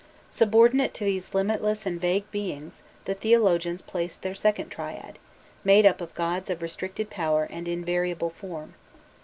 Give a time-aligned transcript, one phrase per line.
[0.31, 5.19] Subordinate to these limitless and vague beings, the theologians placed their second triad,
[5.63, 8.73] made up of gods of restricted power and invariable form.